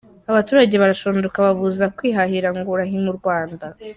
Abaturage 0.31 0.75
barashonje 0.81 1.25
ukababuza 1.27 1.85
kwihahira 1.97 2.47
ngo 2.57 2.69
urahima 2.71 3.07
u 3.13 3.17
Rwanda? 3.19 3.65